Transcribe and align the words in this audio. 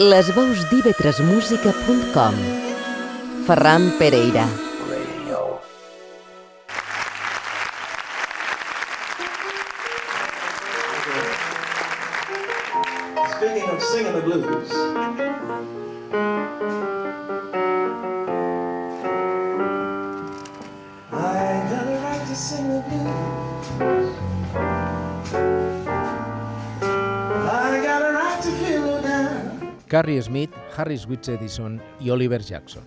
Les 0.00 0.30
veus 0.32 0.62
d'ivetresmusica.com 0.70 2.36
Ferran 3.44 3.90
Pereira 3.98 4.46
down. 30.10 30.20
Carrie 30.20 30.22
Smith, 30.22 30.50
Harris 30.76 31.06
Witz 31.06 31.28
Edison 31.28 31.80
i 32.00 32.10
Oliver 32.10 32.40
Jackson. 32.42 32.82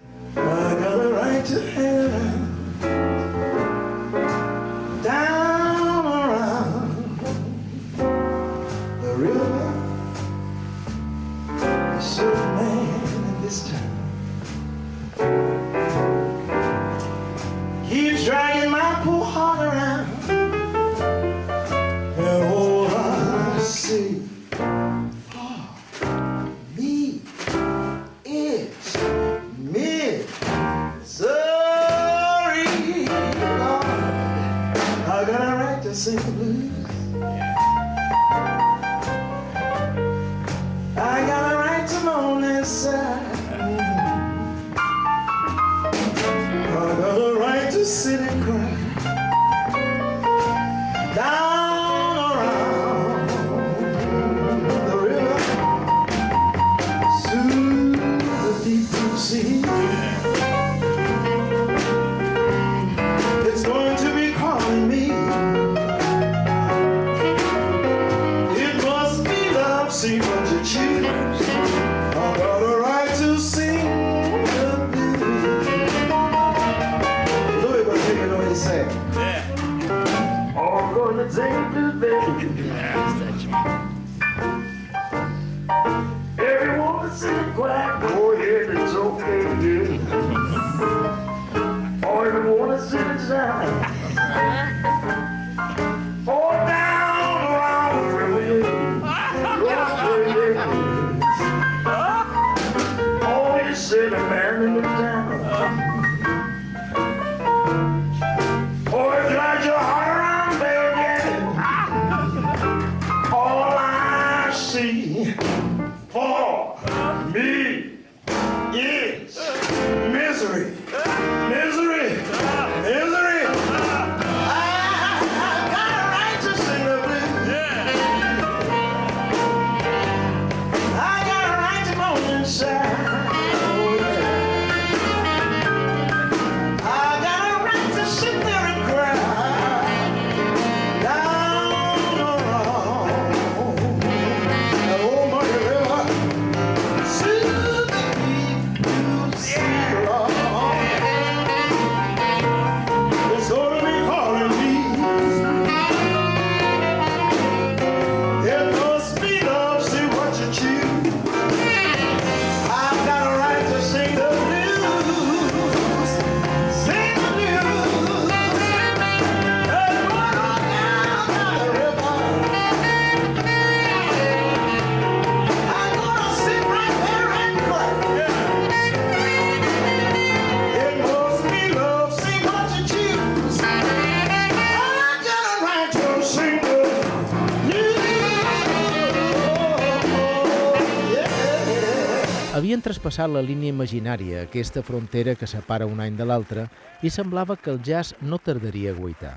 Traspassat 193.14 193.30
la 193.36 193.46
línia 193.46 193.70
imaginària, 193.70 194.40
aquesta 194.42 194.82
frontera 194.82 195.36
que 195.38 195.46
separa 195.46 195.86
un 195.86 196.00
any 196.02 196.16
de 196.18 196.26
l'altre, 196.26 196.64
i 197.06 197.12
semblava 197.14 197.54
que 197.62 197.70
el 197.70 197.78
jazz 197.86 198.16
no 198.26 198.40
tardaria 198.42 198.90
a 198.90 198.98
guaitar. 198.98 199.36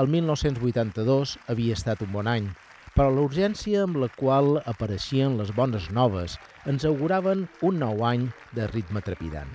El 0.00 0.08
1982 0.08 1.34
havia 1.52 1.76
estat 1.76 2.00
un 2.00 2.14
bon 2.14 2.30
any, 2.32 2.48
però 2.96 3.10
la 3.12 3.26
urgència 3.28 3.84
amb 3.84 4.00
la 4.00 4.08
qual 4.08 4.62
apareixien 4.64 5.36
les 5.36 5.52
bones 5.52 5.90
noves 5.92 6.38
ens 6.64 6.88
auguraven 6.88 7.44
un 7.60 7.84
nou 7.84 8.00
any 8.00 8.30
de 8.56 8.64
ritme 8.72 9.04
trepidant. 9.04 9.52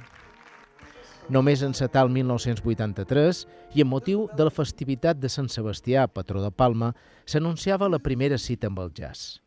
Només 1.34 1.66
encetar 1.66 2.06
el 2.06 2.14
1983 2.14 3.46
i 3.74 3.82
amb 3.82 3.96
motiu 3.98 4.28
de 4.38 4.52
la 4.52 4.54
festivitat 4.54 5.18
de 5.18 5.34
Sant 5.34 5.50
Sebastià, 5.50 6.06
patró 6.06 6.46
de 6.46 6.54
Palma, 6.54 6.94
s'anunciava 7.26 7.90
la 7.90 8.06
primera 8.06 8.38
cita 8.38 8.70
amb 8.70 8.86
el 8.86 8.94
jazz. 8.94 9.40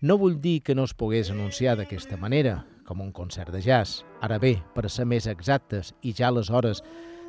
No 0.00 0.14
vull 0.16 0.38
dir 0.38 0.60
que 0.62 0.78
no 0.78 0.86
es 0.86 0.94
pogués 0.94 1.34
anunciar 1.34 1.74
d'aquesta 1.74 2.16
manera, 2.16 2.60
com 2.90 3.04
un 3.04 3.12
concert 3.14 3.54
de 3.54 3.62
jazz. 3.62 4.02
Ara 4.20 4.40
bé, 4.42 4.56
per 4.74 4.90
ser 4.90 5.06
més 5.06 5.30
exactes 5.30 5.94
i 6.02 6.12
ja 6.16 6.28
aleshores 6.28 6.82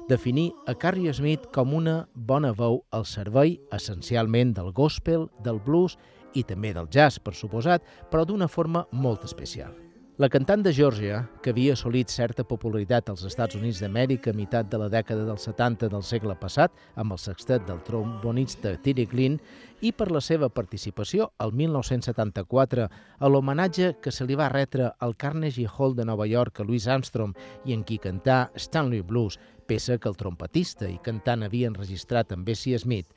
definir 0.10 0.50
a 0.66 0.74
Carrie 0.74 1.14
Smith 1.14 1.46
com 1.54 1.76
una 1.78 2.08
bona 2.16 2.52
veu 2.58 2.82
al 2.92 3.06
servei 3.06 3.60
essencialment 3.72 4.56
del 4.58 4.74
gospel, 4.74 5.30
del 5.46 5.62
blues 5.62 6.00
i 6.34 6.44
també 6.48 6.74
del 6.74 6.90
jazz, 6.90 7.22
per 7.22 7.36
suposat, 7.38 7.86
però 8.10 8.26
d'una 8.26 8.50
forma 8.50 8.88
molt 8.92 9.28
especial. 9.28 9.91
La 10.20 10.28
cantant 10.28 10.60
de 10.60 10.74
Georgia, 10.76 11.22
que 11.42 11.54
havia 11.54 11.72
assolit 11.72 12.12
certa 12.12 12.44
popularitat 12.44 13.08
als 13.10 13.22
Estats 13.24 13.56
Units 13.56 13.80
d'Amèrica 13.80 14.34
a 14.34 14.36
meitat 14.36 14.68
de 14.68 14.78
la 14.78 14.90
dècada 14.92 15.24
dels 15.24 15.46
70 15.48 15.88
del 15.94 16.04
segle 16.04 16.36
passat, 16.36 16.74
amb 17.00 17.16
el 17.16 17.20
sextet 17.24 17.64
del 17.66 17.80
trombonista 17.88 18.74
Tilly 18.84 19.06
Glynn, 19.08 19.40
i 19.80 19.94
per 19.96 20.10
la 20.12 20.20
seva 20.20 20.50
participació 20.52 21.30
al 21.40 21.56
1974 21.56 22.90
a 22.92 23.32
l'homenatge 23.32 23.94
que 24.04 24.12
se 24.12 24.28
li 24.28 24.36
va 24.36 24.52
retre 24.52 24.92
al 25.00 25.16
Carnegie 25.16 25.72
Hall 25.72 25.96
de 25.96 26.06
Nova 26.06 26.28
York 26.28 26.60
a 26.60 26.68
Louis 26.68 26.90
Armstrong 26.92 27.32
i 27.66 27.74
en 27.74 27.88
qui 27.88 27.98
cantà 27.98 28.50
Stanley 28.60 29.02
Blues, 29.08 29.40
peça 29.66 29.96
que 29.98 30.12
el 30.12 30.20
trompetista 30.20 30.92
i 30.92 31.00
cantant 31.00 31.48
havia 31.48 31.72
enregistrat 31.72 32.36
amb 32.36 32.44
Bessie 32.46 32.78
Smith, 32.78 33.08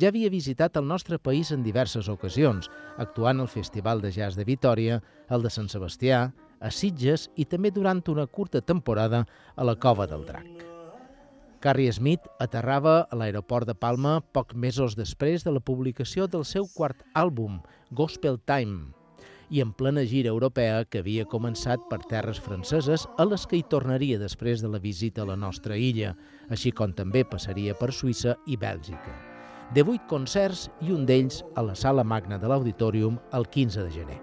ja 0.00 0.12
havia 0.12 0.30
visitat 0.30 0.76
el 0.78 0.86
nostre 0.86 1.18
país 1.18 1.50
en 1.52 1.64
diverses 1.66 2.08
ocasions, 2.08 2.70
actuant 2.98 3.40
al 3.40 3.50
Festival 3.50 4.00
de 4.00 4.12
Jazz 4.12 4.36
de 4.36 4.46
Vitoria, 4.46 5.02
el 5.28 5.42
de 5.42 5.50
Sant 5.50 5.68
Sebastià, 5.68 6.28
a 6.60 6.70
Sitges 6.70 7.28
i 7.36 7.44
també 7.44 7.70
durant 7.70 8.02
una 8.08 8.26
curta 8.26 8.60
temporada 8.60 9.24
a 9.56 9.64
la 9.66 9.76
Cova 9.76 10.06
del 10.06 10.24
Drac. 10.26 10.64
Carrie 11.60 11.90
Smith 11.92 12.26
aterrava 12.38 13.00
a 13.10 13.16
l'aeroport 13.18 13.66
de 13.66 13.74
Palma 13.74 14.20
pocs 14.32 14.54
mesos 14.54 14.94
després 14.94 15.42
de 15.42 15.50
la 15.50 15.60
publicació 15.60 16.28
del 16.30 16.44
seu 16.46 16.68
quart 16.76 17.02
àlbum, 17.18 17.58
Gospel 17.90 18.38
Time, 18.46 18.92
i 19.50 19.62
en 19.64 19.72
plena 19.72 20.04
gira 20.06 20.30
europea 20.30 20.84
que 20.84 21.02
havia 21.02 21.26
començat 21.26 21.82
per 21.90 22.04
terres 22.10 22.38
franceses 22.38 23.08
a 23.18 23.26
les 23.26 23.46
que 23.48 23.58
hi 23.58 23.64
tornaria 23.66 24.20
després 24.20 24.62
de 24.62 24.70
la 24.70 24.78
visita 24.78 25.24
a 25.24 25.30
la 25.32 25.38
nostra 25.40 25.76
illa, 25.76 26.14
així 26.50 26.70
com 26.70 26.94
també 26.94 27.24
passaria 27.24 27.74
per 27.74 27.90
Suïssa 27.90 28.36
i 28.46 28.60
Bèlgica. 28.60 29.27
De 29.74 29.84
vuit 29.84 30.02
concerts 30.08 30.66
i 30.80 30.92
un 30.94 31.04
d'ells 31.06 31.42
a 31.54 31.62
la 31.62 31.74
sala 31.76 32.04
magna 32.04 32.38
de 32.40 32.48
l'Auditorium 32.48 33.18
el 33.36 33.44
15 33.52 33.84
de 33.84 33.90
gener. 33.92 34.18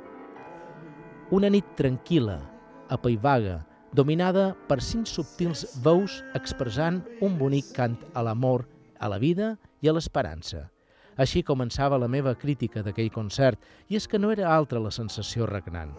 Una 1.32 1.50
nit 1.54 1.66
tranquil·la, 1.78 2.40
apaivaga, 2.90 3.60
dominada 3.94 4.52
per 4.70 4.82
cinc 4.82 5.10
subtils 5.10 5.68
veus 5.86 6.22
expressant 6.38 7.04
un 7.22 7.38
bonic 7.38 7.74
cant 7.78 7.98
a 8.14 8.26
l'amor, 8.26 8.66
a 9.00 9.10
la 9.12 9.22
vida 9.22 9.56
i 9.82 9.90
a 9.90 9.94
l'esperança– 9.94 10.66
així 11.16 11.44
començava 11.48 12.00
la 12.00 12.10
meva 12.12 12.36
crítica 12.36 12.84
d'aquell 12.84 13.12
concert, 13.12 13.60
i 13.88 13.96
és 13.96 14.08
que 14.08 14.20
no 14.20 14.32
era 14.34 14.52
altra 14.52 14.82
la 14.84 14.92
sensació 14.92 15.48
regnant. 15.48 15.94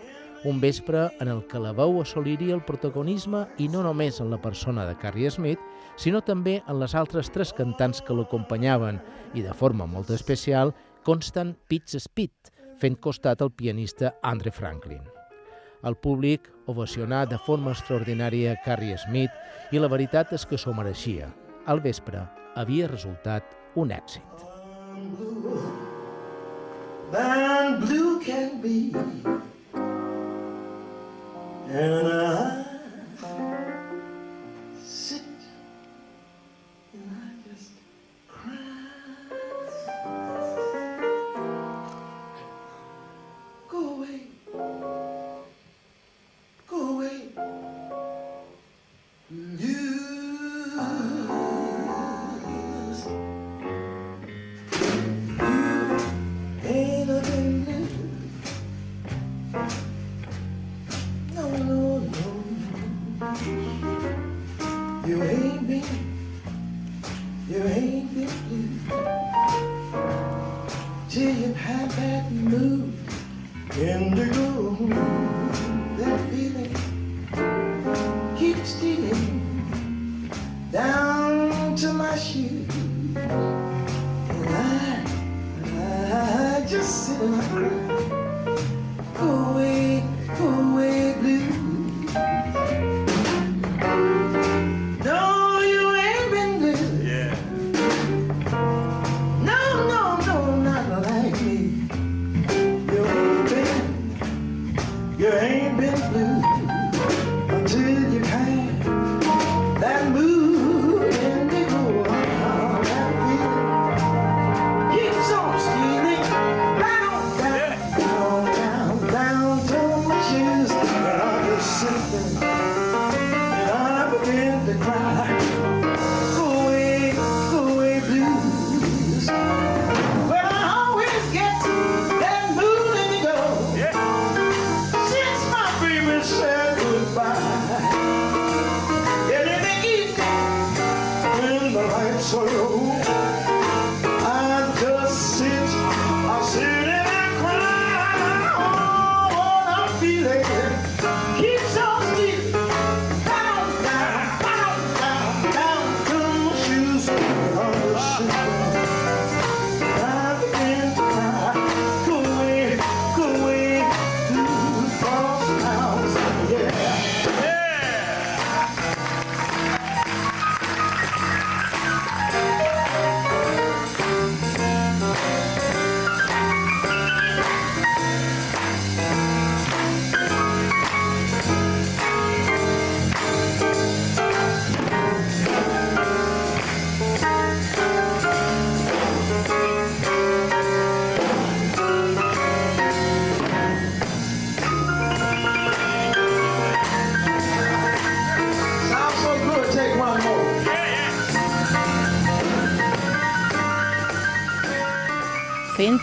Un 0.47 0.61
vespre 0.61 1.09
en 1.19 1.27
el 1.27 1.41
que 1.51 1.59
la 1.59 1.73
veu 1.75 1.97
assoliria 1.99 2.55
el 2.55 2.61
protagonisme 2.63 3.41
i 3.59 3.67
no 3.67 3.81
només 3.83 4.21
en 4.23 4.29
la 4.31 4.39
persona 4.39 4.85
de 4.87 4.95
Carrie 5.01 5.31
Smith, 5.35 5.59
sinó 5.99 6.21
també 6.23 6.61
en 6.71 6.79
les 6.79 6.95
altres 6.95 7.33
tres 7.35 7.51
cantants 7.51 7.99
que 8.07 8.15
l'acompanyaven 8.15 9.01
i 9.35 9.43
de 9.43 9.57
forma 9.59 9.89
molt 9.91 10.13
especial 10.15 10.71
Constant 11.03 11.51
Pitts 11.67 11.99
Speed, 12.05 12.53
fent 12.79 12.95
costat 13.03 13.43
al 13.43 13.51
pianista 13.59 14.15
Andre 14.23 14.55
Franklin. 14.55 15.03
El 15.83 15.99
públic 15.99 16.47
ovacionà 16.71 17.25
de 17.27 17.43
forma 17.43 17.75
extraordinària 17.75 18.55
Carrie 18.63 19.03
Smith 19.03 19.75
i 19.75 19.83
la 19.83 19.91
veritat 19.91 20.31
és 20.39 20.47
que 20.47 20.63
s'ho 20.63 20.75
mereixia. 20.79 21.33
Al 21.67 21.83
vespre 21.83 22.23
havia 22.55 22.87
resultat 22.95 23.51
un 23.75 23.91
èxit. 23.91 24.47
than 27.13 27.81
blue 27.81 28.21
can 28.21 28.61
be. 28.61 29.36
And 31.77 32.16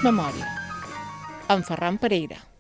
memòria. 0.04 0.48
En 1.52 1.64
Ferran 1.68 1.98
Pereira. 2.00 2.53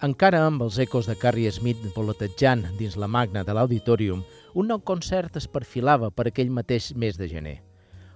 Encara 0.00 0.38
amb 0.46 0.62
els 0.64 0.78
ecos 0.80 1.04
de 1.04 1.12
Carrie 1.20 1.50
Smith 1.52 1.80
volatejant 1.92 2.62
dins 2.78 2.94
la 2.96 3.04
magna 3.04 3.42
de 3.44 3.52
l'auditorium, 3.52 4.22
un 4.56 4.70
nou 4.72 4.78
concert 4.80 5.34
es 5.36 5.44
perfilava 5.44 6.08
per 6.08 6.24
aquell 6.30 6.48
mateix 6.48 6.94
mes 6.96 7.18
de 7.20 7.28
gener. 7.28 7.58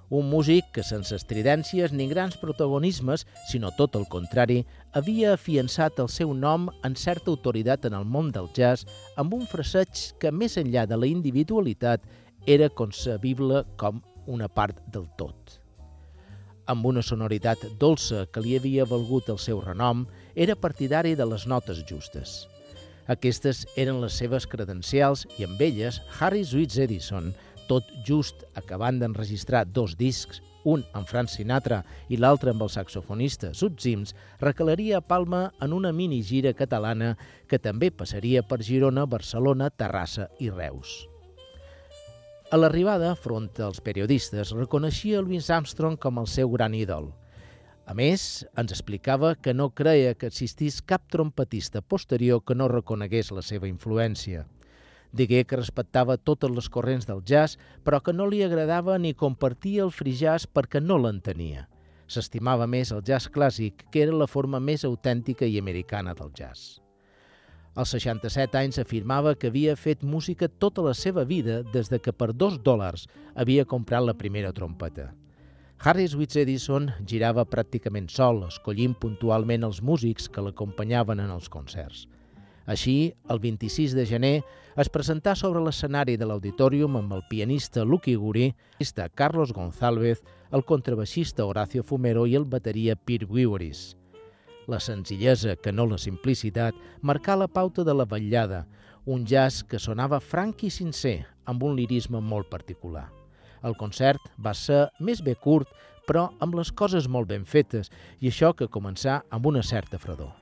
Un 0.08 0.30
músic 0.32 0.70
que, 0.72 0.80
sense 0.80 1.12
estridències 1.12 1.92
ni 1.92 2.06
grans 2.08 2.38
protagonismes, 2.40 3.26
sinó 3.50 3.68
tot 3.76 4.00
el 4.00 4.08
contrari, 4.08 4.62
havia 4.96 5.34
afiançat 5.36 6.00
el 6.00 6.08
seu 6.08 6.32
nom 6.32 6.70
en 6.88 6.96
certa 6.96 7.28
autoritat 7.34 7.84
en 7.84 8.00
el 8.00 8.08
món 8.08 8.32
del 8.32 8.48
jazz 8.56 8.88
amb 9.20 9.36
un 9.36 9.44
fraseig 9.44 10.06
que, 10.16 10.32
més 10.32 10.56
enllà 10.56 10.86
de 10.88 10.96
la 10.96 11.10
individualitat, 11.12 12.00
era 12.46 12.72
concebible 12.72 13.66
com 13.76 14.00
una 14.24 14.48
part 14.48 14.80
del 14.88 15.04
tot. 15.20 15.58
Amb 16.64 16.86
una 16.88 17.04
sonoritat 17.04 17.60
dolça 17.76 18.24
que 18.32 18.40
li 18.40 18.56
havia 18.56 18.88
valgut 18.88 19.28
el 19.28 19.36
seu 19.36 19.60
renom, 19.60 20.06
era 20.34 20.56
partidari 20.56 21.14
de 21.14 21.26
les 21.26 21.46
notes 21.46 21.84
justes. 21.88 22.44
Aquestes 23.06 23.66
eren 23.76 24.00
les 24.00 24.16
seves 24.16 24.46
credencials 24.48 25.26
i 25.38 25.44
amb 25.44 25.60
elles 25.60 26.00
Harry 26.18 26.44
Sweets 26.44 26.78
Edison 26.80 27.34
tot 27.68 27.88
just 28.04 28.44
acabant 28.58 28.98
d'enregistrar 29.00 29.64
dos 29.66 29.96
discs, 29.96 30.40
un 30.64 30.84
amb 30.96 31.08
Frank 31.08 31.28
Sinatra 31.28 31.82
i 32.08 32.16
l'altre 32.16 32.52
amb 32.52 32.64
el 32.64 32.70
saxofonista 32.72 33.52
Sud 33.56 33.80
Sims, 33.80 34.14
recalaria 34.40 34.98
a 34.98 35.04
Palma 35.04 35.50
en 35.64 35.72
una 35.76 35.92
mini 35.92 36.22
gira 36.24 36.54
catalana 36.56 37.14
que 37.48 37.60
també 37.60 37.90
passaria 37.90 38.42
per 38.42 38.62
Girona, 38.64 39.04
Barcelona, 39.04 39.68
Terrassa 39.70 40.30
i 40.40 40.48
Reus. 40.50 41.04
A 42.52 42.56
l'arribada, 42.60 43.14
front 43.16 43.50
als 43.64 43.80
periodistes, 43.82 44.52
reconeixia 44.54 45.20
Louis 45.20 45.50
Armstrong 45.50 45.98
com 46.00 46.20
el 46.22 46.28
seu 46.30 46.52
gran 46.52 46.74
ídol. 46.76 47.10
A 47.84 47.92
més, 47.92 48.46
ens 48.56 48.72
explicava 48.72 49.34
que 49.36 49.52
no 49.52 49.68
creia 49.76 50.14
que 50.16 50.28
existís 50.30 50.80
cap 50.80 51.02
trompetista 51.12 51.82
posterior 51.82 52.40
que 52.40 52.54
no 52.56 52.68
reconegués 52.72 53.28
la 53.36 53.42
seva 53.44 53.68
influència. 53.68 54.46
Digué 55.12 55.42
que 55.44 55.58
respectava 55.60 56.16
totes 56.16 56.50
les 56.50 56.70
corrents 56.72 57.04
del 57.06 57.20
jazz, 57.28 57.58
però 57.84 58.00
que 58.00 58.14
no 58.16 58.24
li 58.26 58.40
agradava 58.42 58.96
ni 58.98 59.12
compartia 59.12 59.84
el 59.84 59.92
free 59.92 60.16
jazz 60.16 60.48
perquè 60.48 60.80
no 60.80 60.96
l'entenia. 60.98 61.66
S'estimava 62.08 62.66
més 62.66 62.90
el 62.92 63.04
jazz 63.04 63.28
clàssic, 63.28 63.84
que 63.92 64.02
era 64.06 64.16
la 64.16 64.30
forma 64.32 64.60
més 64.60 64.84
autèntica 64.88 65.44
i 65.44 65.58
americana 65.60 66.14
del 66.16 66.32
jazz. 66.32 66.80
Als 67.74 67.92
67 67.92 68.56
anys 68.58 68.78
afirmava 68.80 69.34
que 69.34 69.50
havia 69.52 69.76
fet 69.76 70.02
música 70.02 70.48
tota 70.48 70.82
la 70.86 70.94
seva 70.94 71.24
vida 71.28 71.60
des 71.76 71.92
de 71.92 72.00
que 72.00 72.16
per 72.16 72.32
dos 72.32 72.56
dòlars 72.64 73.08
havia 73.34 73.66
comprat 73.68 74.06
la 74.06 74.16
primera 74.16 74.52
trompeta. 74.56 75.10
Harry 75.86 76.06
Switz 76.08 76.38
Edison 76.40 76.86
girava 77.04 77.42
pràcticament 77.44 78.06
sol, 78.08 78.38
escollint 78.46 78.94
puntualment 78.96 79.66
els 79.66 79.82
músics 79.84 80.30
que 80.32 80.40
l'acompanyaven 80.40 81.18
en 81.20 81.32
els 81.34 81.50
concerts. 81.52 82.06
Així, 82.64 83.12
el 83.28 83.36
26 83.42 83.92
de 83.92 84.06
gener, 84.08 84.38
es 84.80 84.88
presentà 84.88 85.34
sobre 85.36 85.60
l'escenari 85.60 86.14
de 86.16 86.24
l'auditorium 86.24 86.96
amb 86.96 87.12
el 87.12 87.20
pianista 87.28 87.84
Lucky 87.84 88.14
Guri, 88.16 88.46
el 88.80 89.10
Carlos 89.14 89.52
González, 89.52 90.22
el 90.50 90.64
contrabaixista 90.64 91.44
Horacio 91.44 91.82
Fumero 91.82 92.24
i 92.24 92.34
el 92.34 92.46
bateria 92.46 92.96
Pete 92.96 93.28
Wiweris. 93.28 93.98
La 94.66 94.80
senzillesa, 94.80 95.56
que 95.56 95.70
no 95.70 95.84
la 95.84 95.98
simplicitat, 95.98 96.72
marcà 97.02 97.36
la 97.36 97.46
pauta 97.46 97.84
de 97.84 97.92
la 97.92 98.06
vetllada, 98.06 98.64
un 99.04 99.26
jazz 99.26 99.60
que 99.62 99.78
sonava 99.78 100.20
franc 100.20 100.64
i 100.64 100.70
sincer, 100.70 101.26
amb 101.44 101.62
un 101.62 101.76
lirisme 101.76 102.24
molt 102.24 102.48
particular. 102.48 103.23
El 103.64 103.76
concert 103.80 104.30
va 104.44 104.52
ser 104.54 104.86
més 105.00 105.22
bé 105.24 105.34
curt, 105.34 105.68
però 106.06 106.28
amb 106.44 106.56
les 106.58 106.70
coses 106.72 107.08
molt 107.08 107.30
ben 107.30 107.46
fetes, 107.48 107.90
i 108.20 108.28
això 108.28 108.52
que 108.56 108.68
començà 108.68 109.22
amb 109.32 109.46
una 109.48 109.62
certa 109.64 109.98
fredor. 109.98 110.32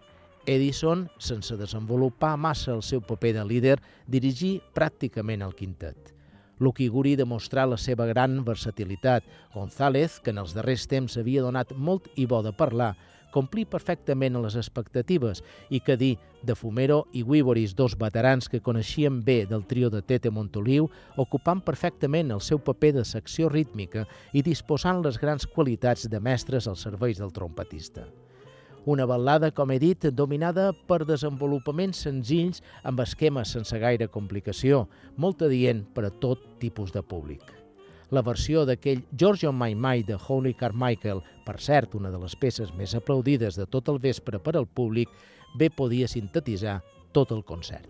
Edison, 0.46 1.06
sense 1.22 1.54
desenvolupar 1.56 2.34
massa 2.36 2.72
el 2.74 2.82
seu 2.82 3.00
paper 3.06 3.36
de 3.36 3.44
líder, 3.46 3.76
dirigí 4.10 4.56
pràcticament 4.74 5.44
el 5.46 5.54
quintet. 5.54 6.10
Lucky 6.62 6.88
Guri 6.88 7.14
demostrà 7.18 7.64
la 7.66 7.78
seva 7.78 8.06
gran 8.06 8.42
versatilitat. 8.46 9.24
González, 9.54 10.18
que 10.22 10.30
en 10.30 10.38
els 10.42 10.54
darrers 10.54 10.86
temps 10.90 11.16
havia 11.18 11.42
donat 11.42 11.72
molt 11.74 12.06
i 12.14 12.26
bo 12.26 12.42
de 12.42 12.52
parlar, 12.54 12.92
complí 13.32 13.64
perfectament 13.66 14.36
les 14.38 14.56
expectatives 14.60 15.42
i 15.70 15.80
que 15.80 15.96
dir 15.98 16.14
de 16.42 16.54
Fumero 16.58 17.06
i 17.12 17.22
Wiboris, 17.22 17.74
dos 17.78 17.96
veterans 17.98 18.48
que 18.50 18.60
coneixien 18.60 19.22
bé 19.24 19.42
del 19.46 19.64
trio 19.66 19.90
de 19.90 20.02
Tete 20.02 20.30
Montoliu, 20.30 20.90
ocupant 21.16 21.62
perfectament 21.64 22.30
el 22.34 22.42
seu 22.42 22.60
paper 22.62 22.92
de 22.98 23.06
secció 23.08 23.48
rítmica 23.48 24.04
i 24.32 24.42
disposant 24.42 25.02
les 25.06 25.18
grans 25.22 25.46
qualitats 25.46 26.08
de 26.10 26.20
mestres 26.20 26.68
als 26.68 26.84
serveis 26.84 27.22
del 27.22 27.32
trompetista. 27.32 28.06
Una 28.84 29.06
ballada, 29.06 29.52
com 29.54 29.70
he 29.70 29.78
dit, 29.78 30.08
dominada 30.10 30.72
per 30.90 31.04
desenvolupaments 31.06 32.02
senzills 32.02 32.64
amb 32.82 33.04
esquemes 33.06 33.54
sense 33.54 33.78
gaire 33.78 34.10
complicació, 34.10 34.88
molt 35.16 35.46
adient 35.46 35.86
per 35.94 36.08
a 36.08 36.14
tot 36.24 36.42
tipus 36.58 36.90
de 36.90 37.06
públic. 37.06 37.61
La 38.12 38.20
versió 38.20 38.66
d'aquell 38.68 39.00
George 39.16 39.48
on 39.48 39.56
My 39.56 39.72
Mind 39.72 40.10
de 40.10 40.18
Holy 40.20 40.52
Carmichael, 40.52 41.22
per 41.46 41.56
cert, 41.64 41.94
una 41.96 42.10
de 42.12 42.20
les 42.20 42.34
peces 42.36 42.74
més 42.76 42.92
aplaudides 42.98 43.56
de 43.56 43.64
tot 43.64 43.88
el 43.88 44.02
vespre 44.04 44.36
per 44.36 44.52
al 44.60 44.68
públic, 44.68 45.08
bé 45.56 45.70
podia 45.72 46.10
sintetitzar 46.12 46.82
tot 47.16 47.32
el 47.32 47.40
concert. 47.48 47.88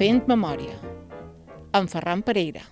Fent 0.00 0.22
memòria. 0.30 0.78
En 1.76 1.84
Ferran 1.92 2.22
Pereira. 2.24 2.62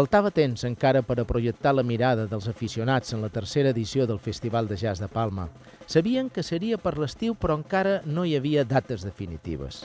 Faltava 0.00 0.30
temps 0.32 0.62
encara 0.64 1.02
per 1.04 1.18
a 1.20 1.26
projectar 1.28 1.74
la 1.76 1.82
mirada 1.84 2.22
dels 2.24 2.46
aficionats 2.48 3.12
en 3.12 3.20
la 3.20 3.28
tercera 3.28 3.68
edició 3.74 4.06
del 4.08 4.16
Festival 4.18 4.64
de 4.70 4.78
Jazz 4.80 5.02
de 5.02 5.08
Palma. 5.12 5.50
Sabien 5.84 6.30
que 6.32 6.40
seria 6.42 6.78
per 6.80 6.94
l'estiu, 6.96 7.34
però 7.36 7.58
encara 7.58 7.98
no 8.06 8.24
hi 8.24 8.32
havia 8.38 8.64
dates 8.64 9.04
definitives. 9.04 9.82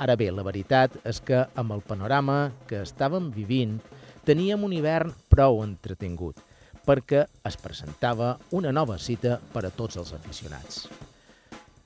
Ara 0.00 0.16
bé, 0.16 0.30
la 0.32 0.46
veritat 0.46 0.96
és 1.04 1.20
que 1.20 1.42
amb 1.52 1.74
el 1.76 1.84
panorama 1.84 2.38
que 2.70 2.80
estàvem 2.80 3.28
vivint 3.34 3.76
teníem 4.24 4.64
un 4.64 4.72
hivern 4.72 5.12
prou 5.28 5.60
entretingut, 5.66 6.40
perquè 6.88 7.26
es 7.44 7.60
presentava 7.60 8.38
una 8.48 8.72
nova 8.72 8.96
cita 8.96 9.36
per 9.52 9.66
a 9.68 9.74
tots 9.82 10.00
els 10.00 10.16
aficionats. 10.16 10.86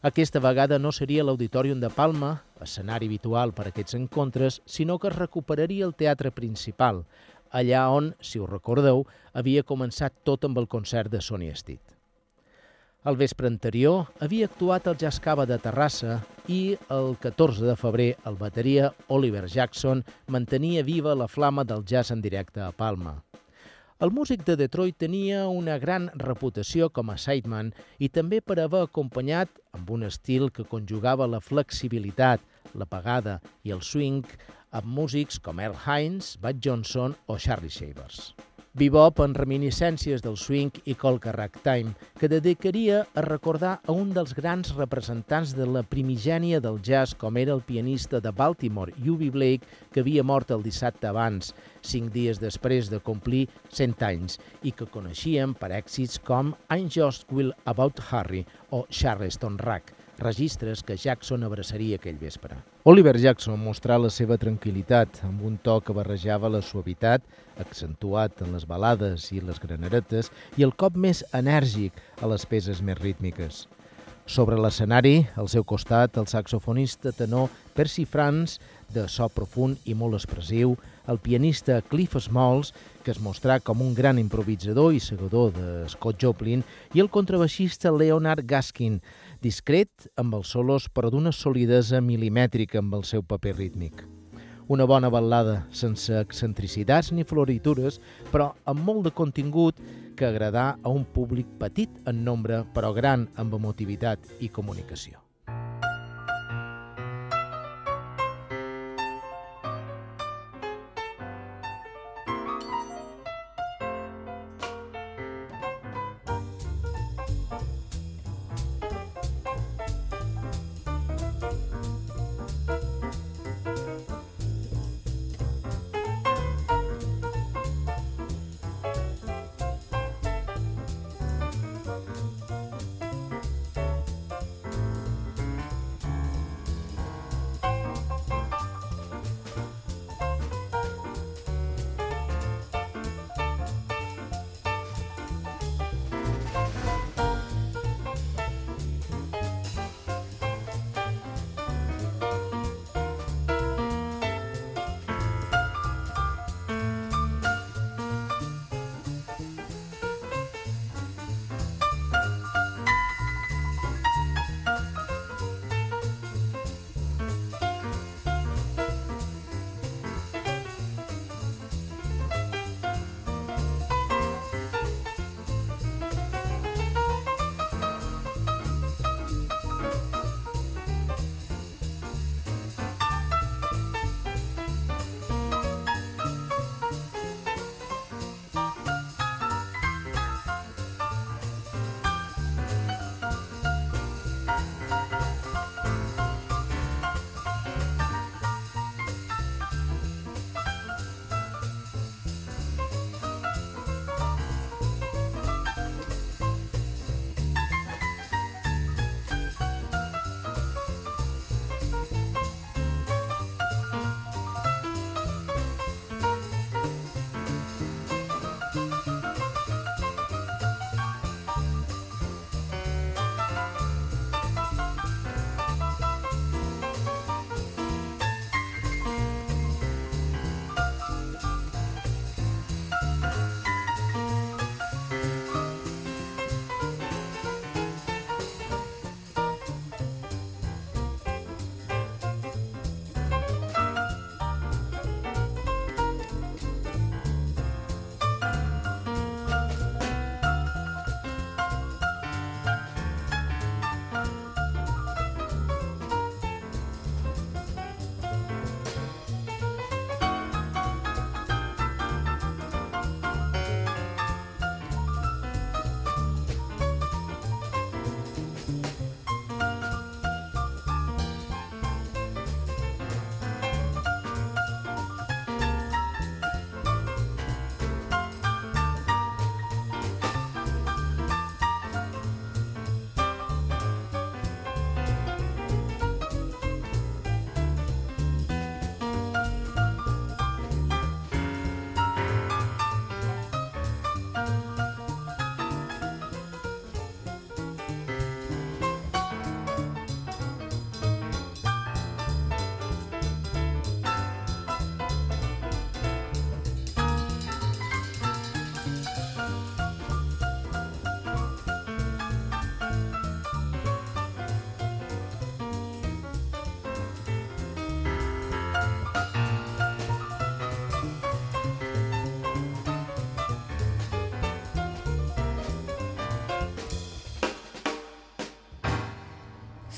Aquesta 0.07 0.39
vegada 0.43 0.79
no 0.79 0.91
seria 0.91 1.23
l'Auditorium 1.27 1.83
de 1.83 1.91
Palma, 1.91 2.33
escenari 2.63 3.07
habitual 3.07 3.53
per 3.55 3.69
a 3.69 3.71
aquests 3.71 3.95
encontres, 3.99 4.57
sinó 4.67 4.97
que 4.99 5.11
es 5.11 5.15
recuperaria 5.15 5.87
el 5.87 5.95
teatre 5.95 6.33
principal, 6.35 7.05
allà 7.53 7.87
on, 7.93 8.13
si 8.21 8.41
us 8.41 8.51
recordeu, 8.51 9.07
havia 9.33 9.63
començat 9.63 10.23
tot 10.25 10.45
amb 10.49 10.59
el 10.59 10.69
concert 10.69 11.13
de 11.13 11.21
Sonny 11.21 11.53
Stitt. 11.55 11.93
El 13.03 13.17
vespre 13.19 13.49
anterior 13.51 14.13
havia 14.23 14.47
actuat 14.47 14.87
el 14.87 14.95
Jazz 14.95 15.19
Cava 15.19 15.43
de 15.51 15.57
Terrassa 15.59 16.21
i 16.47 16.77
el 16.95 17.17
14 17.19 17.67
de 17.67 17.75
febrer 17.75 18.13
el 18.31 18.37
bateria 18.39 18.93
Oliver 19.09 19.49
Jackson 19.51 20.05
mantenia 20.31 20.85
viva 20.87 21.17
la 21.19 21.27
flama 21.27 21.65
del 21.65 21.83
jazz 21.85 22.15
en 22.15 22.23
directe 22.23 22.63
a 22.63 22.71
Palma. 22.71 23.17
El 24.03 24.11
músic 24.11 24.45
de 24.47 24.55
Detroit 24.59 24.97
tenia 24.99 25.45
una 25.47 25.77
gran 25.83 26.09
reputació 26.15 26.89
com 26.91 27.11
a 27.11 27.19
sideman 27.19 27.69
i 27.99 28.09
també 28.09 28.41
per 28.41 28.61
haver 28.63 28.85
acompanyat 28.87 29.51
amb 29.75 29.91
un 29.95 30.07
estil 30.07 30.51
que 30.55 30.67
conjugava 30.67 31.27
la 31.27 31.43
flexibilitat, 31.43 32.43
la 32.75 32.87
pagada 32.87 33.41
i 33.63 33.75
el 33.75 33.83
swing 33.83 34.27
amb 34.73 34.89
músics 34.89 35.39
com 35.39 35.61
Earl 35.61 35.77
Hines, 35.87 36.37
Bud 36.41 36.65
Johnson 36.65 37.15
o 37.27 37.39
Charlie 37.39 37.71
Shavers. 37.71 38.33
Bebop 38.73 39.19
en 39.21 39.35
reminiscències 39.37 40.23
del 40.25 40.39
swing 40.41 40.79
i 40.89 40.95
colca 40.97 41.35
ragtime, 41.37 41.91
que 42.17 42.31
dedicaria 42.33 43.03
a 43.13 43.25
recordar 43.27 43.75
a 43.85 43.93
un 43.93 44.15
dels 44.17 44.33
grans 44.33 44.71
representants 44.79 45.53
de 45.59 45.67
la 45.69 45.83
primigènia 45.85 46.63
del 46.65 46.81
jazz 46.81 47.13
com 47.13 47.37
era 47.37 47.53
el 47.53 47.61
pianista 47.61 48.23
de 48.25 48.33
Baltimore, 48.33 48.97
Ubi 48.97 49.29
Blake, 49.29 49.69
que 49.93 50.01
havia 50.01 50.25
mort 50.25 50.57
el 50.57 50.65
dissabte 50.65 51.13
abans, 51.13 51.53
cinc 51.85 52.09
dies 52.17 52.41
després 52.41 52.89
de 52.89 53.05
complir 53.13 53.45
100 53.69 54.09
anys, 54.09 54.41
i 54.65 54.73
que 54.73 54.89
coneixíem 54.89 55.53
per 55.53 55.75
èxits 55.77 56.17
com 56.25 56.57
I'm 56.73 56.89
Just 56.89 57.29
Will 57.29 57.53
About 57.67 58.01
Harry 58.09 58.47
o 58.71 58.87
Charleston 58.89 59.61
Rack, 59.61 59.93
registres 60.17 60.81
que 60.81 60.97
Jackson 60.97 61.45
abraçaria 61.45 62.01
aquell 62.01 62.17
vespre. 62.17 62.57
Oliver 62.85 63.15
Jackson 63.15 63.61
mostrà 63.63 63.95
la 63.95 64.09
seva 64.11 64.35
tranquil·litat 64.43 65.21
amb 65.29 65.45
un 65.47 65.55
to 65.63 65.77
que 65.87 65.95
barrejava 65.95 66.49
la 66.51 66.59
suavitat, 66.67 67.23
accentuat 67.63 68.43
en 68.43 68.57
les 68.57 68.65
balades 68.67 69.29
i 69.31 69.39
les 69.39 69.61
graneretes, 69.63 70.33
i 70.59 70.67
el 70.67 70.75
cop 70.75 70.99
més 70.99 71.23
enèrgic 71.31 72.03
a 72.19 72.33
les 72.33 72.43
peces 72.43 72.83
més 72.83 72.99
rítmiques. 72.99 73.69
Sobre 74.27 74.59
l'escenari, 74.59 75.29
al 75.39 75.47
seu 75.51 75.63
costat, 75.63 76.19
el 76.19 76.27
saxofonista 76.31 77.11
tenor 77.15 77.51
Percy 77.75 78.03
Franz, 78.03 78.59
de 78.91 79.07
so 79.11 79.27
profund 79.31 79.79
i 79.87 79.95
molt 79.99 80.19
expressiu, 80.19 80.77
el 81.11 81.19
pianista 81.23 81.81
Cliff 81.87 82.15
Smalls, 82.19 82.71
que 83.03 83.11
es 83.15 83.19
mostrà 83.23 83.61
com 83.63 83.83
un 83.83 83.95
gran 83.95 84.19
improvisador 84.23 84.95
i 84.95 85.01
segador 85.03 85.51
de 85.55 85.89
Scott 85.91 86.23
Joplin, 86.23 86.63
i 86.95 87.03
el 87.03 87.11
contrabaixista 87.11 87.91
Leonard 87.95 88.47
Gaskin, 88.47 89.01
discret 89.43 90.07
amb 90.17 90.37
els 90.39 90.53
solos 90.55 90.87
però 90.89 91.11
d'una 91.11 91.33
solidesa 91.35 92.01
milimètrica 92.01 92.79
amb 92.81 92.95
el 92.99 93.03
seu 93.09 93.25
paper 93.27 93.57
rítmic. 93.59 94.05
Una 94.73 94.87
bona 94.87 95.11
ballada, 95.11 95.65
sense 95.75 96.15
excentricitats 96.21 97.11
ni 97.13 97.27
floritures, 97.27 97.99
però 98.31 98.53
amb 98.71 98.87
molt 98.87 99.09
de 99.09 99.13
contingut 99.19 99.83
que 100.17 100.29
agradà 100.29 100.77
a 100.83 100.93
un 100.95 101.05
públic 101.05 101.51
petit 101.59 101.91
en 102.07 102.23
nombre, 102.25 102.63
però 102.73 102.95
gran 102.95 103.27
amb 103.37 103.59
emotivitat 103.59 104.31
i 104.41 104.49
comunicació. 104.49 105.19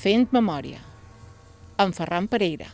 Fent 0.05 0.27
memòria. 0.35 0.77
En 1.81 1.89
Ferran 1.97 2.27
Pereira. 2.29 2.67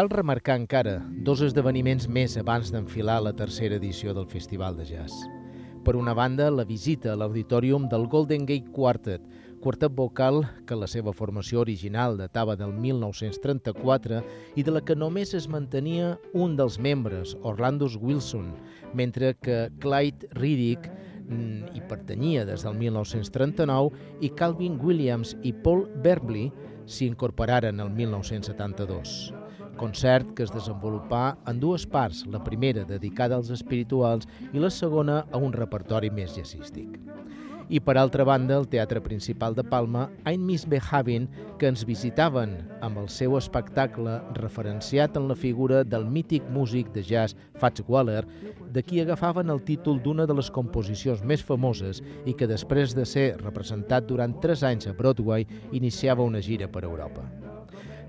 Cal 0.00 0.08
remarcar 0.08 0.54
encara 0.56 0.94
dos 1.26 1.42
esdeveniments 1.44 2.06
més 2.08 2.32
abans 2.40 2.70
d'enfilar 2.72 3.18
la 3.20 3.34
tercera 3.36 3.76
edició 3.76 4.14
del 4.16 4.24
Festival 4.30 4.78
de 4.78 4.86
Jazz. 4.88 5.12
Per 5.84 5.92
una 5.92 6.14
banda, 6.16 6.46
la 6.48 6.64
visita 6.64 7.10
a 7.12 7.16
l'auditorium 7.20 7.84
del 7.92 8.06
Golden 8.08 8.46
Gate 8.48 8.72
Quartet, 8.72 9.20
quartet 9.60 9.92
vocal 9.92 10.40
que 10.64 10.78
la 10.80 10.88
seva 10.88 11.12
formació 11.12 11.60
original 11.60 12.16
datava 12.16 12.54
del 12.56 12.72
1934 12.72 14.22
i 14.56 14.64
de 14.64 14.72
la 14.72 14.80
que 14.80 14.96
només 14.96 15.34
es 15.36 15.50
mantenia 15.52 16.14
un 16.32 16.56
dels 16.56 16.80
membres, 16.80 17.36
Orlando 17.42 17.90
Wilson, 18.00 18.54
mentre 18.94 19.34
que 19.34 19.68
Clyde 19.84 20.32
Riddick 20.40 20.88
mm, 21.28 21.74
hi 21.76 21.84
pertanyia 21.92 22.46
des 22.48 22.64
del 22.64 22.80
1939 22.86 24.16
i 24.24 24.32
Calvin 24.32 24.80
Williams 24.80 25.36
i 25.42 25.52
Paul 25.52 25.84
Verbley 26.00 26.48
s'hi 26.88 27.12
incorporaren 27.12 27.84
el 27.84 27.92
1972 28.00 29.39
concert 29.80 30.34
que 30.36 30.44
es 30.44 30.52
desenvolupà 30.52 31.24
en 31.50 31.60
dues 31.62 31.86
parts, 31.88 32.26
la 32.28 32.42
primera 32.44 32.84
dedicada 32.84 33.40
als 33.40 33.50
espirituals 33.54 34.28
i 34.52 34.60
la 34.60 34.70
segona 34.70 35.24
a 35.32 35.40
un 35.40 35.56
repertori 35.56 36.12
més 36.12 36.36
jazzístic. 36.36 36.98
I 37.70 37.78
per 37.78 37.94
altra 38.00 38.24
banda, 38.26 38.56
el 38.58 38.66
Teatre 38.66 38.98
Principal 39.00 39.54
de 39.54 39.62
Palma, 39.62 40.08
Ein 40.26 40.42
Miss 40.42 40.64
Behavin, 40.66 41.28
que 41.60 41.68
ens 41.70 41.84
visitaven 41.86 42.56
amb 42.82 42.98
el 42.98 43.06
seu 43.14 43.36
espectacle 43.38 44.16
referenciat 44.40 45.14
en 45.16 45.28
la 45.30 45.36
figura 45.38 45.84
del 45.86 46.08
mític 46.16 46.48
músic 46.50 46.90
de 46.96 47.04
jazz 47.06 47.36
Fats 47.62 47.84
Waller, 47.86 48.24
de 48.74 48.82
qui 48.82 48.98
agafaven 49.04 49.54
el 49.54 49.62
títol 49.62 50.02
d'una 50.02 50.26
de 50.26 50.34
les 50.34 50.50
composicions 50.50 51.22
més 51.22 51.46
famoses 51.46 52.02
i 52.26 52.34
que 52.34 52.50
després 52.50 52.96
de 52.98 53.06
ser 53.06 53.28
representat 53.44 54.10
durant 54.10 54.34
tres 54.42 54.66
anys 54.66 54.90
a 54.90 54.96
Broadway 54.98 55.46
iniciava 55.70 56.26
una 56.26 56.42
gira 56.42 56.66
per 56.66 56.82
Europa. 56.82 57.49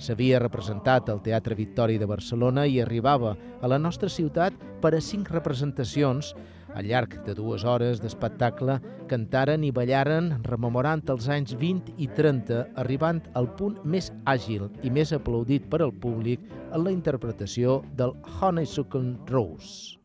S'havia 0.01 0.39
representat 0.41 1.11
al 1.13 1.19
Teatre 1.21 1.53
Victòria 1.53 2.01
de 2.01 2.07
Barcelona 2.09 2.63
i 2.65 2.79
arribava 2.81 3.35
a 3.61 3.69
la 3.69 3.77
nostra 3.77 4.09
ciutat 4.09 4.55
per 4.81 4.95
a 4.97 5.01
cinc 5.01 5.29
representacions 5.29 6.31
al 6.73 6.87
llarg 6.89 7.17
de 7.27 7.35
dues 7.37 7.65
hores 7.67 8.01
d'espectacle 8.01 8.79
cantaren 9.11 9.61
i 9.67 9.71
ballaren 9.75 10.31
rememorant 10.47 11.03
els 11.13 11.27
anys 11.29 11.53
20 11.59 11.93
i 12.01 12.07
30, 12.17 12.63
arribant 12.81 13.21
al 13.37 13.51
punt 13.59 13.77
més 13.85 14.09
àgil 14.25 14.69
i 14.81 14.89
més 14.89 15.13
aplaudit 15.13 15.67
per 15.69 15.83
al 15.85 15.93
públic 15.93 16.47
en 16.71 16.85
la 16.87 16.95
interpretació 16.95 17.81
del 17.99 18.15
Honeysuckle 18.39 19.17
Rose. 19.29 19.99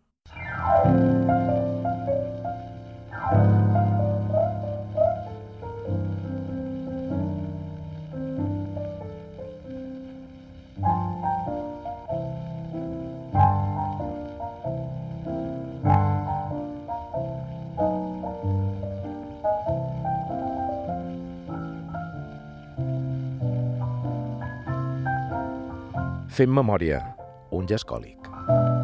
Fem 26.37 26.51
memòria, 26.53 26.99
un 27.57 27.65
gescòlic. 27.65 28.19
còlic. 28.29 28.76